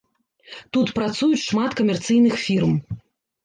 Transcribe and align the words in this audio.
Тут 0.77 0.93
працуюць 0.99 1.43
шмат 1.49 1.77
камерцыйных 1.83 2.35
фірм. 2.49 2.77